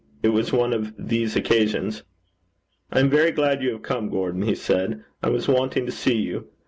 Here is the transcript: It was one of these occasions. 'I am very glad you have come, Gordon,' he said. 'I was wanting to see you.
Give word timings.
It 0.23 0.29
was 0.29 0.51
one 0.51 0.73
of 0.73 0.95
these 0.97 1.35
occasions. 1.35 2.01
'I 2.91 2.99
am 3.01 3.09
very 3.11 3.29
glad 3.29 3.61
you 3.61 3.73
have 3.73 3.83
come, 3.83 4.09
Gordon,' 4.09 4.41
he 4.41 4.55
said. 4.55 5.03
'I 5.21 5.29
was 5.29 5.47
wanting 5.47 5.85
to 5.85 5.91
see 5.91 6.15
you. 6.17 6.47